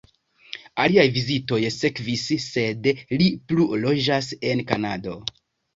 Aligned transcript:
Aliaj 0.85 1.03
vizitoj 1.17 1.59
sekvis, 1.75 2.25
sed 2.47 2.91
li 3.21 3.31
plu 3.51 3.69
loĝas 3.87 4.35
en 4.53 4.71
Kanado. 4.75 5.21